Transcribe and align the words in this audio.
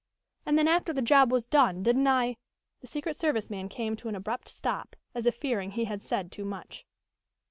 And 0.47 0.57
then 0.57 0.67
after 0.67 0.93
the 0.93 1.01
job 1.03 1.31
was 1.31 1.45
done, 1.45 1.83
didn't 1.83 2.07
I" 2.07 2.35
The 2.81 2.87
secret 2.87 3.15
service 3.15 3.51
man 3.51 3.69
came 3.69 3.95
to 3.97 4.09
an 4.09 4.15
abrupt 4.15 4.49
stop, 4.49 4.95
as 5.13 5.27
if 5.27 5.35
fearing 5.35 5.73
he 5.73 5.85
had 5.85 6.01
said 6.01 6.31
too 6.31 6.43
much. 6.43 6.87